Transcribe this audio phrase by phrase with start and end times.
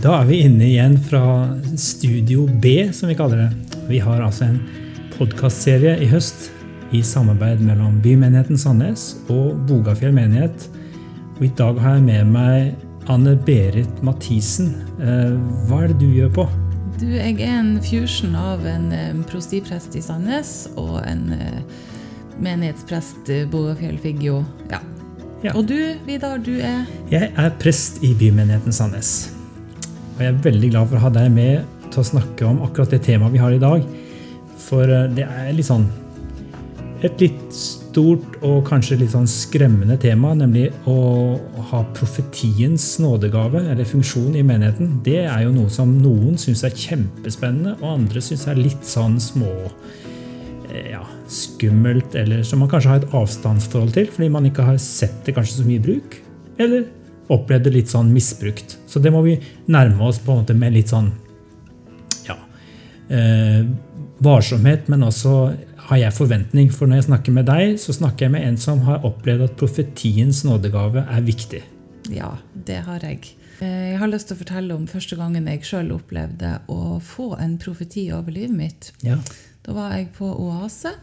[0.00, 3.80] Da er vi inne igjen fra Studio B, som vi kaller det.
[3.90, 4.60] Vi har altså en
[5.18, 6.46] podkastserie i høst
[6.96, 10.62] i samarbeid mellom Bymenigheten Sandnes og Bogafjell menighet.
[11.36, 14.70] Og I dag har jeg med meg Anne Berit Mathisen.
[15.04, 15.34] Eh,
[15.68, 16.46] hva er det du gjør på?
[16.96, 21.82] Du, jeg er en fusion av en um, prostiprest i Sandnes og en uh,
[22.40, 24.38] menighetsprest i Bogafjell Figgjo.
[24.72, 24.80] Ja.
[25.44, 25.52] Ja.
[25.52, 25.76] Og du,
[26.08, 29.28] Vidar, du er Jeg er prest i Bymenigheten Sandnes.
[30.20, 32.90] Og jeg er veldig glad for å ha deg med til å snakke om akkurat
[32.92, 33.84] det temaet vi har i dag.
[34.60, 35.86] For eh, det er litt sånn
[37.00, 40.98] et litt stort og kanskje litt sånn skremmende tema, nemlig å
[41.70, 44.98] ha profetiens nådegave, eller funksjon, i menigheten.
[45.06, 49.16] Det er jo noe som noen syns er kjempespennende, og andre syns er litt sånn
[49.24, 49.54] små
[50.68, 51.00] eh, ja,
[51.32, 55.38] skummelt, eller som man kanskje har et avstandsforhold til, fordi man ikke har sett det
[55.40, 56.20] kanskje så mye bruk.
[56.60, 56.90] Eller
[57.32, 58.76] opplevd det litt sånn misbrukt.
[58.90, 59.36] Så det må vi
[59.70, 61.12] nærme oss på en måte med litt sånn
[62.26, 62.34] ja,
[63.08, 63.62] eh,
[64.18, 65.34] varsomhet, men også
[65.90, 66.70] har jeg forventning.
[66.74, 69.58] For når jeg snakker med deg, så snakker jeg med en som har opplevd at
[69.60, 71.62] profetiens nådegave er viktig.
[72.10, 73.30] Ja, det har jeg.
[73.60, 77.34] Eh, Jeg har lyst til å fortelle om første gangen jeg sjøl opplevde å få
[77.38, 78.92] en profeti over livet mitt.
[79.06, 79.18] Ja.
[79.62, 80.94] Da var jeg på Oase,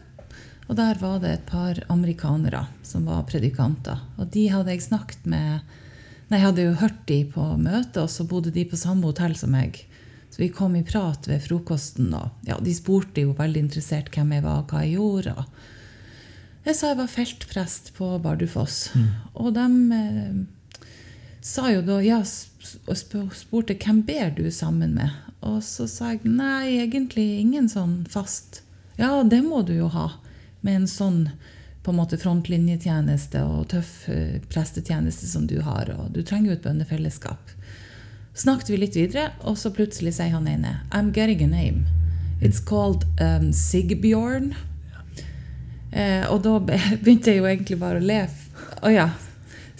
[0.68, 4.00] og der var det et par amerikanere som var predikanter.
[4.18, 5.60] Og de hadde jeg snakket med
[6.28, 9.36] Nei, jeg hadde jo hørt de på møtet, og så bodde de på samme hotell
[9.38, 9.78] som meg.
[10.28, 14.34] Så vi kom i prat ved frokosten, og ja, de spurte jo veldig interessert hvem
[14.36, 15.32] jeg var, og hva jeg gjorde.
[15.40, 18.76] Og jeg sa jeg var feltprest på Bardufoss.
[19.40, 19.64] Og de
[19.96, 20.84] eh,
[21.40, 25.16] sa jo da ja, og sp- spurte hvem ber du sammen med.
[25.48, 28.60] Og så sa jeg nei, egentlig ingen sånn fast.
[29.00, 30.10] Ja, det må du jo ha.
[30.60, 31.22] Med en sånn
[31.88, 35.88] på en måte frontlinjetjeneste og tøff eh, prestetjeneste som du har.
[35.96, 37.54] Og du trenger jo et bønnefellesskap.
[38.36, 41.86] Snakket vi litt videre, og så plutselig sier han ene I'm getting a name.
[42.44, 44.52] It's called um, Sigbjørn.
[45.96, 46.58] Eh, og da
[47.00, 48.20] begynte jeg jo egentlig bare å le.
[48.84, 49.08] Å ja,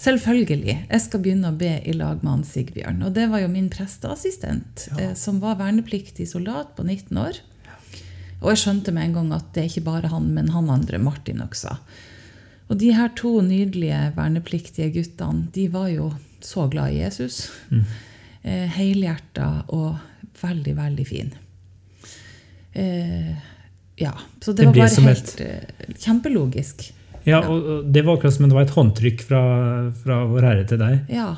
[0.01, 0.79] selvfølgelig.
[0.89, 3.05] Jeg skal begynne å be i lag med han Sigbjørn.
[3.05, 7.43] Og det var jo min presteassistent, eh, som var vernepliktig soldat på 19 år.
[8.39, 10.99] Og jeg skjønte med en gang at det er ikke bare han, men han andre,
[11.01, 11.75] Martin også.
[12.69, 16.11] Og de her to nydelige vernepliktige guttene, de var jo
[16.45, 17.49] så glad i Jesus.
[18.41, 19.97] Eh, Helhjerta og
[20.39, 21.33] veldig, veldig fin.
[22.71, 23.33] Eh,
[23.99, 25.97] ja, så det, Det var bare helt et...
[25.99, 26.93] kjempelogisk.
[27.27, 29.41] Ja, og og det var akkurat som om det var et håndtrykk fra,
[30.03, 31.01] fra Vår Herre til deg.
[31.11, 31.33] Ja,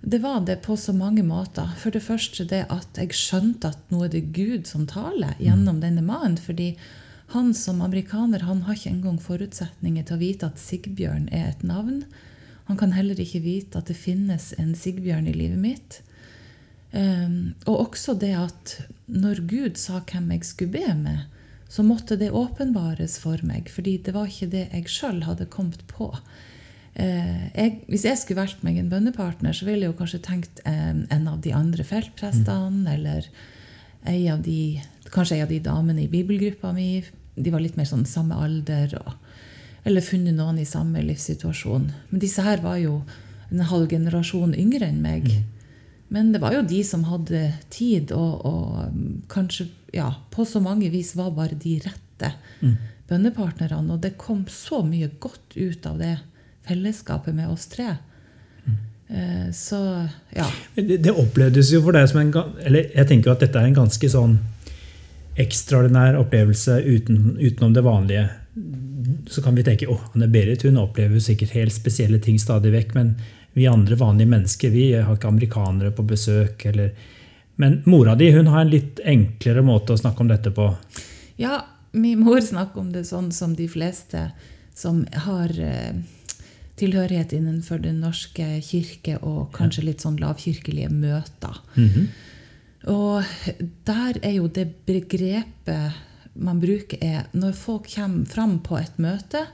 [0.00, 1.68] det var det på så mange måter.
[1.78, 5.80] For det første det at jeg skjønte at nå er det Gud som taler gjennom
[5.82, 6.38] denne mannen.
[6.38, 6.74] Fordi
[7.34, 11.64] han som amerikaner han har ikke engang forutsetninger til å vite at Sigbjørn er et
[11.66, 12.04] navn.
[12.70, 16.00] Han kan heller ikke vite at det finnes en Sigbjørn i livet mitt.
[16.92, 18.78] Um, og også det at
[19.12, 21.26] når Gud sa hvem jeg skulle be med,
[21.68, 25.82] så måtte det åpenbares for meg, fordi det var ikke det jeg sjøl hadde kommet
[25.90, 26.14] på.
[26.98, 30.62] Eh, jeg, hvis jeg skulle valgt meg en bønnepartner, så ville jeg jo kanskje tenkt
[30.66, 33.28] eh, en av de andre feltprestene, eller
[34.08, 34.80] ei av de,
[35.14, 37.04] kanskje ei av de damene i bibelgruppa mi.
[37.38, 38.96] De var litt mer sånn samme alder.
[38.98, 39.14] Og,
[39.86, 41.86] eller funnet noen i samme livssituasjon.
[42.10, 43.00] Men disse her var jo
[43.52, 45.30] en halv generasjon yngre enn meg.
[46.12, 50.90] Men det var jo de som hadde tid, og, og kanskje ja, på så mange
[50.92, 52.32] vis var bare de rette
[53.08, 53.86] bønnepartnerne.
[53.94, 56.16] Og det kom så mye godt ut av det
[56.68, 57.96] fellesskapet med oss tre.
[59.08, 59.80] Eh, Så
[60.36, 60.46] ja.
[60.74, 63.70] Det, det opplevdes jo for deg som en Eller jeg tenker jo at dette er
[63.70, 64.38] en ganske sånn
[65.38, 68.28] ekstraordinær opplevelse uten, utenom det vanlige.
[69.30, 72.94] Så kan vi tenke å, Anne Berit hun opplever sikkert helt spesielle ting stadig vekk.
[72.98, 73.12] Men
[73.54, 76.66] vi andre vanlige mennesker vi har ikke amerikanere på besøk.
[76.66, 76.90] Eller,
[77.56, 80.72] men mora di hun har en litt enklere måte å snakke om dette på.
[81.38, 81.62] Ja,
[81.94, 84.32] min mor snakker om det sånn som de fleste
[84.74, 85.94] som har eh,
[86.78, 91.60] tilhørighet innenfor Den norske kirke og kanskje litt sånn lavkirkelige møter.
[92.88, 93.24] Og
[93.84, 96.04] der er jo det begrepet
[96.38, 99.46] man bruker, er når folk kommer fram på et møte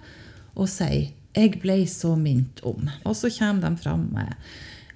[0.55, 2.91] og sier 'Jeg ble så minnet om'.
[3.05, 4.35] Og så kommer de fram med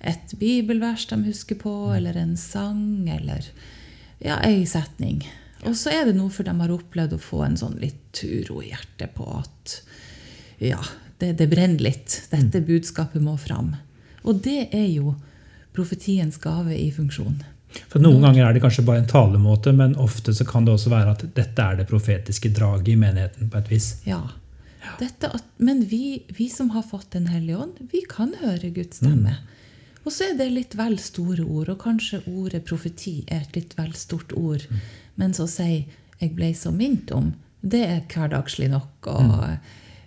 [0.00, 3.42] et bibelvers de husker på, eller en sang, eller
[4.20, 5.24] ja, ei setning.
[5.66, 8.62] Og så er det noe for de har opplevd å få en sånn litt uro
[8.62, 9.82] i hjertet på at
[10.62, 10.78] ja,
[11.18, 12.22] det, det brenner litt.
[12.30, 13.74] Dette budskapet må fram.
[14.22, 15.14] Og det er jo
[15.74, 17.40] profetiens gave i funksjon.
[17.92, 20.92] For Noen ganger er det kanskje bare en talemåte, men ofte så kan det også
[20.92, 23.50] være at dette er det profetiske draget i menigheten.
[23.50, 23.88] på et vis.
[24.08, 24.22] Ja.
[24.98, 29.36] Dette men vi, vi som har fått Den hellige ånd, vi kan høre Guds stemme.
[30.04, 33.74] Og så er det litt vel store ord, og kanskje ordet profeti er et litt
[33.76, 34.64] vel stort ord.
[34.70, 34.78] Mm.
[35.16, 35.86] Men så å si
[36.20, 39.58] 'jeg ble så minnet om', det er hverdagslig nok og mm.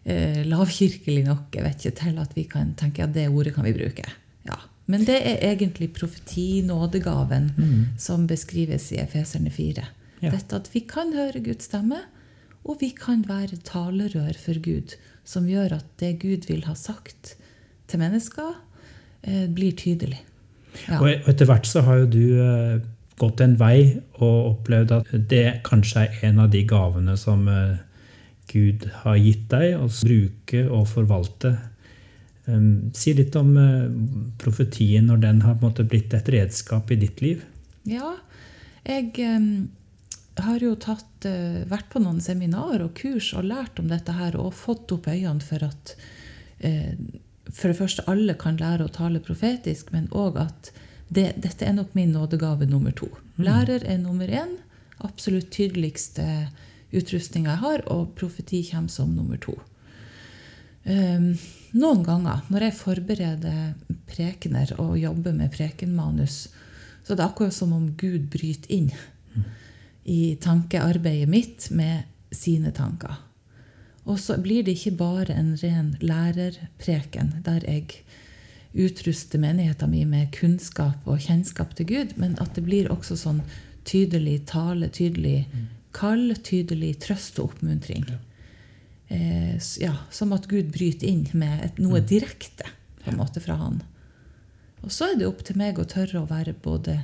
[0.04, 3.68] Eh, lavkirkelig nok jeg vet ikke, til at vi kan tenke at det ordet kan
[3.68, 4.06] vi bruke.
[4.48, 4.58] Ja.
[4.92, 7.84] Men det er egentlig profeti, nådegaven, mm.
[8.02, 9.86] som beskrives i Efeserne 4.
[10.22, 10.32] Ja.
[10.34, 12.02] Dette at vi kan høre Guds stemme,
[12.62, 17.36] og vi kan være talerør for Gud, som gjør at det Gud vil ha sagt
[17.90, 18.54] til mennesker,
[19.24, 20.22] eh, blir tydelig.
[20.88, 21.02] Ja.
[21.02, 22.82] Og etter hvert så har jo du eh,
[23.22, 27.82] gått en vei og opplevd at det kanskje er en av de gavene som eh,
[28.52, 31.56] Gud har gitt deg å bruke og forvalte.
[32.46, 33.54] Um, si litt om
[34.42, 37.46] profetien når den har blitt et redskap i ditt liv.
[37.88, 38.16] Ja,
[38.88, 39.70] jeg um
[40.40, 44.38] har jo tatt, uh, vært på noen seminar og kurs og lært om dette her
[44.40, 45.94] og fått opp øynene for at
[46.64, 46.96] uh,
[47.52, 50.72] for det første alle kan lære å tale profetisk, men òg at
[51.12, 53.10] det, dette er nok min nådegave nummer to.
[53.36, 53.44] Mm.
[53.44, 54.54] Lærer er nummer én.
[55.04, 56.24] Absolutt tydeligste
[56.92, 59.56] utrustning jeg har, og profeti kommer som nummer to.
[60.82, 61.36] Um,
[61.78, 63.74] noen ganger når jeg forbereder
[64.10, 66.48] prekener og jobber med prekenmanus,
[67.06, 68.90] så det er akkurat som om Gud bryter inn.
[70.04, 73.20] I tankearbeidet mitt med sine tanker.
[74.10, 78.02] Og så blir det ikke bare en ren lærerpreken der jeg
[78.74, 83.44] utruster menigheten min med kunnskap og kjennskap til Gud, men at det blir også sånn
[83.86, 85.46] tydelig tale, tydelig
[85.96, 88.06] kall, tydelig trøst og oppmuntring.
[88.10, 88.20] Ja.
[89.12, 92.08] Eh, ja, som at Gud bryter inn med et, noe mm.
[92.08, 92.70] direkte
[93.02, 93.82] på en måte fra Han.
[94.82, 97.02] Og så er det opp til meg å tørre å være både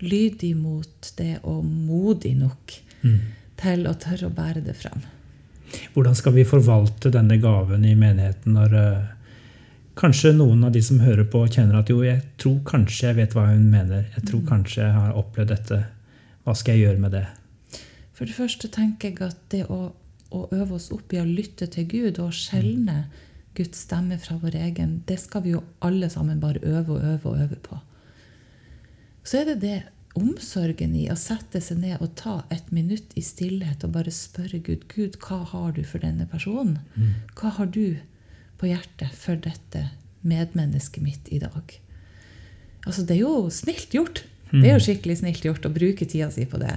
[0.00, 3.18] lydig mot det og modig nok mm.
[3.60, 5.02] til å tørre å bære det fram.
[5.94, 9.10] Hvordan skal vi forvalte denne gaven i menigheten når uh,
[9.98, 13.36] kanskje noen av de som hører på, kjenner at jo, jeg tror kanskje jeg vet
[13.36, 14.06] hva hun mener.
[14.16, 14.48] Jeg tror mm.
[14.48, 15.82] kanskje jeg har opplevd dette.
[16.46, 17.26] Hva skal jeg gjøre med det?
[18.20, 19.80] For det første tenker jeg at det å,
[20.30, 23.06] å øve oss opp i å lytte til Gud og skjelne.
[23.56, 27.32] Guds stemme fra vår egen, det skal vi jo alle sammen bare øve og øve
[27.32, 27.80] og øve på
[29.30, 29.78] så er det det
[30.18, 34.58] omsorgen i å sette seg ned og ta et minutt i stillhet og bare spørre
[34.66, 36.80] Gud Gud, hva har du for denne personen?
[36.96, 37.12] Mm.
[37.38, 38.00] Hva har du
[38.58, 39.86] på hjertet for dette
[40.26, 41.76] medmennesket mitt i dag?
[42.88, 44.24] Altså, det er jo snilt gjort.
[44.50, 44.86] Det er jo mm.
[44.88, 46.74] skikkelig snilt gjort å bruke tida si på det.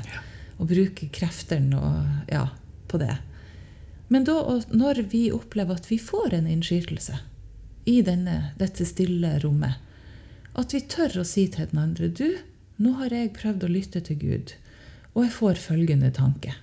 [0.64, 2.48] Og bruke kreftene og, ja,
[2.88, 3.18] på det.
[4.14, 4.38] Men da,
[4.72, 7.18] når vi opplever at vi får en innskytelse
[7.90, 9.82] i denne, dette stille rommet,
[10.56, 12.28] at vi tør å si til den andre Du,
[12.80, 14.54] nå har jeg prøvd å lytte til Gud,
[15.14, 16.54] og jeg får følgende tanke.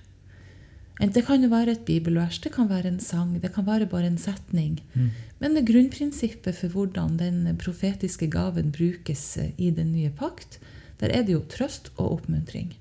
[1.01, 4.11] Det kan jo være et bibelvers, det kan være en sang, det kan være bare
[4.11, 4.77] en setning.
[4.93, 5.07] Mm.
[5.41, 9.23] Men det grunnprinsippet for hvordan den profetiske gaven brukes
[9.57, 10.59] i den nye pakt,
[11.01, 12.75] der er det jo trøst og oppmuntring.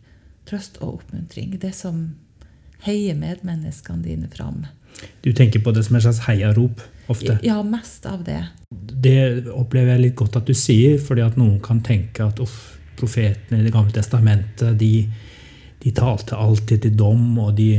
[0.50, 1.54] Trøst og oppmuntring.
[1.62, 2.08] Det som
[2.86, 4.64] heier medmenneskene dine fram.
[5.22, 6.82] Du tenker på det som et slags heiarop
[7.12, 7.38] ofte?
[7.46, 8.42] Ja, mest av det.
[8.70, 12.58] Det opplever jeg litt godt at du sier, fordi at noen kan tenke at uff,
[13.00, 15.06] profetene i Det gamle testamentet de,
[15.80, 17.70] de talte alltid til dom, og de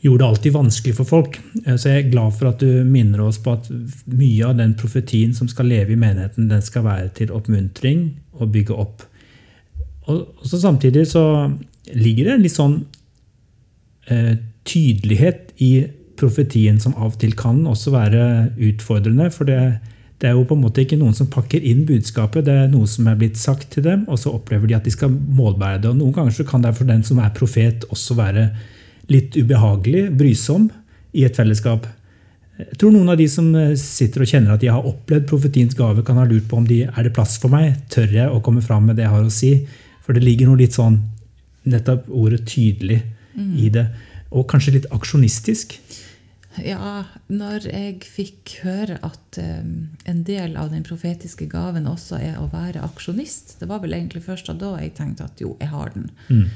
[0.00, 1.38] gjorde det alltid vanskelig for folk.
[1.64, 3.70] Eh, så jeg er glad for at du minner oss på at
[4.12, 8.52] mye av den profetien som skal leve i menigheten, den skal være til oppmuntring og
[8.54, 9.06] bygge opp.
[10.08, 11.24] Og så Samtidig så
[11.94, 12.78] ligger det en litt sånn
[14.10, 14.34] eh,
[14.68, 15.72] tydelighet i
[16.18, 18.22] profetien som av og til kan også være
[18.70, 19.28] utfordrende.
[19.34, 19.58] For det,
[20.18, 22.88] det, er jo på en måte ikke noen som pakker inn budskapet, det er noe
[22.90, 25.92] som er blitt sagt til dem, og så opplever de at de skal målbære det.
[25.92, 28.50] Og Noen ganger så kan det for den som er profet, også være
[29.12, 30.68] litt ubehagelig, brysom,
[31.16, 31.86] i et fellesskap.
[32.58, 33.46] Jeg tror noen av de som
[33.80, 36.82] sitter og kjenner at de har opplevd profetiens gave, kan ha lurt på om de,
[36.84, 37.78] er det plass for meg.
[37.88, 39.52] Tør jeg å komme fram med det jeg har å si?
[40.04, 40.98] For det ligger noe litt sånn
[41.72, 43.00] nettopp ordet tydelig
[43.34, 43.56] mm.
[43.58, 43.86] i det.
[44.34, 45.78] Og kanskje litt aksjonistisk.
[46.64, 52.38] Ja, når jeg fikk høre at um, en del av den profetiske gaven også er
[52.40, 55.92] å være aksjonist Det var vel egentlig først da jeg tenkte at jo, jeg har
[55.94, 56.08] den.
[56.28, 56.48] Mm.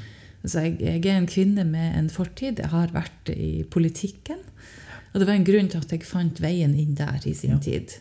[0.43, 2.59] Så jeg, jeg, er en kvinne med en fortid.
[2.59, 4.41] Jeg har vært i politikken.
[5.13, 7.61] Og det var en grunn til at jeg fant veien inn der i sin ja.
[7.63, 7.95] tid.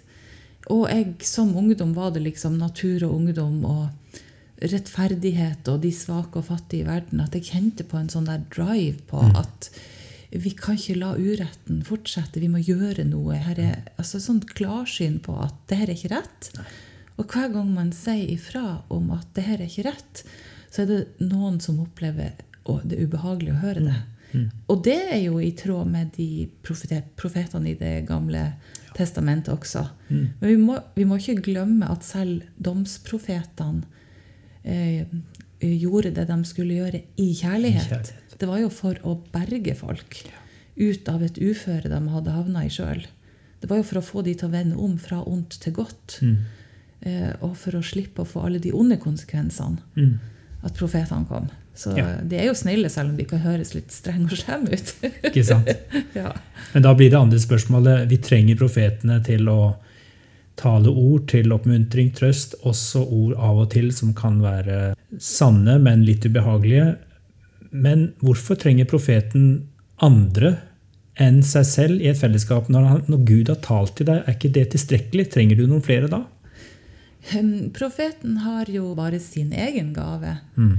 [0.72, 4.20] Og jeg, som ungdom var det liksom natur og ungdom og
[4.62, 8.44] rettferdighet og de svake og fattige i verden at jeg kjente på en sånn der
[8.52, 9.34] drive på mm.
[9.40, 9.72] at
[10.32, 13.36] vi kan ikke la uretten fortsette, vi må gjøre noe.
[13.36, 16.48] Her er altså sånn klarsyn på at det her er ikke rett.
[17.20, 20.22] Og hver gang man sier ifra om at det her er ikke rett,
[20.72, 23.98] så er det noen som opplever at det er ubehagelig å høre det.
[24.32, 24.40] Mm.
[24.40, 24.48] mm.
[24.72, 28.54] Og det er jo i tråd med de profetene i det gamle
[28.96, 29.84] testamentet også.
[30.08, 30.26] Mm.
[30.40, 33.84] Men vi må, vi må ikke glemme at selv domsprofetene
[34.64, 37.88] gjorde det de skulle gjøre i kjærlighet.
[37.88, 38.38] Kjærlighet.
[38.38, 40.16] Det var jo for å berge folk
[40.76, 43.04] ut av et uføre de hadde havna i sjøl.
[43.62, 46.16] Det var jo for å få de til å vende om fra ondt til godt.
[46.24, 46.36] Mm.
[47.02, 50.18] Eh, og for å slippe å få alle de onde konsekvensene Mm.
[50.64, 51.48] at profetene kom.
[51.74, 52.18] Så Ja.
[52.22, 54.94] de er jo snille, selv om de kan høres litt strenge og slemme ut.
[55.24, 55.68] Ikke sant?
[56.14, 56.32] ja.
[56.74, 59.76] Men da blir det andre spørsmålet Vi trenger profetene til å
[60.62, 66.04] tale ord til oppmuntring, trøst, også ord av og til som kan være sanne, men
[66.06, 66.94] litt ubehagelige.
[67.72, 69.48] Men hvorfor trenger profeten
[70.02, 70.56] andre
[71.20, 72.70] enn seg selv i et fellesskap?
[72.72, 75.28] Når, han, når Gud har talt til deg, er ikke det tilstrekkelig?
[75.32, 76.24] Trenger du noen flere da?
[77.32, 80.38] Hm, Profeten har jo bare sin egen gave.
[80.56, 80.78] Mm.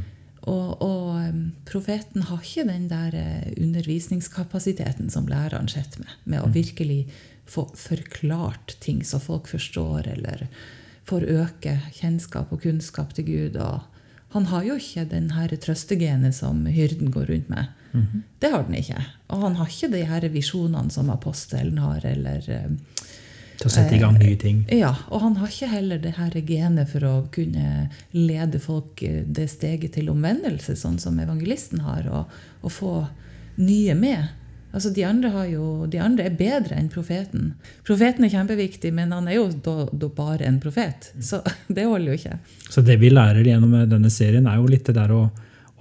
[0.50, 1.38] Og, og
[1.69, 6.17] profeten har ikke den der eh, undervisningskapasiteten som læreren sitter med.
[6.25, 7.05] Med å virkelig
[7.47, 10.47] få forklart ting så folk forstår, eller
[11.07, 13.59] får øke kjennskap og kunnskap til Gud.
[13.59, 17.71] Og han har jo ikke den her trøstegenet som hyrden går rundt med.
[18.41, 19.03] Det har den ikke.
[19.29, 22.47] Og han har ikke de her visjonene som apostelen har, eller
[23.60, 24.63] Til å sette i gang nye ting?
[24.74, 29.22] ja, og han har ikke heller det her genet for å kunne lede folk eh,
[29.24, 32.33] det steget til omvendelse, sånn som evangelisten har, og,
[32.63, 32.95] og få
[33.62, 34.31] nye med.
[34.74, 37.51] Altså, de andre, har jo, de andre er bedre enn profeten.
[37.86, 41.12] Profeten er kjempeviktig, men han er jo da, da bare en profet.
[41.22, 41.43] Så
[41.75, 42.39] det holder jo ikke.
[42.74, 45.27] Så det vi lærer gjennom denne serien, er jo litt det der å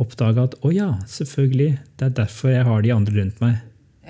[0.02, 3.62] oppdage at å ja, selvfølgelig, det er derfor jeg har de andre rundt meg.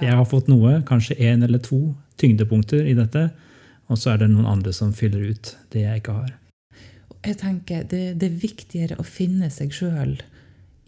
[0.02, 3.28] Jeg har fått noe, kanskje én eller to tyngdepunkter i dette,
[3.89, 6.37] og så er det noen andre som fyller ut det jeg ikke har.
[7.23, 10.17] Jeg tenker det, det er viktigere å finne seg sjøl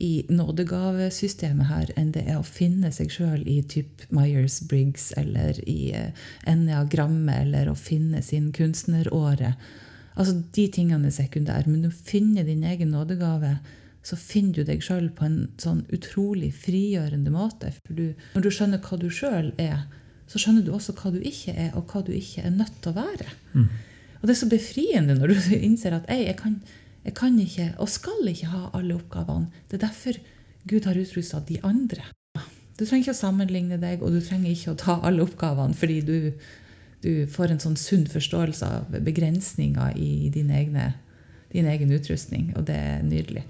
[0.03, 5.95] i nådegavesystemet her enn det er å finne seg sjøl i typ Myers-Briggs eller i
[5.95, 9.55] eh, enneagrammet eller å finne sin kunstneråre.
[10.15, 13.57] Altså, De tingene er sekundære, men å finne din egen nådegave,
[14.05, 17.71] så finner du deg sjøl på en sånn utrolig frigjørende måte.
[17.79, 19.87] For du, når du skjønner hva du sjøl er,
[20.31, 22.95] så skjønner du også hva du ikke er, og hva du ikke er nødt til
[22.95, 23.28] å være.
[24.21, 26.59] Og det er så befriende når du innser at «Ei, jeg kan,
[27.04, 29.64] jeg kan ikke og skal ikke ha alle oppgavene.
[29.69, 30.21] Det er derfor
[30.64, 32.07] Gud har utrusta de andre.
[32.75, 36.00] Du trenger ikke å sammenligne deg, og du trenger ikke å ta alle oppgavene fordi
[36.02, 36.16] du,
[37.04, 40.95] du får en sånn sunn forståelse av begrensninger i din, egne,
[41.54, 42.50] din egen utrustning.
[42.59, 43.45] Og det er nydelig.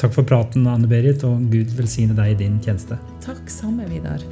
[0.00, 3.00] Takk for praten, Anne Berit, og Gud velsigne deg i din tjeneste.
[3.24, 4.24] Takk samme, Vidar.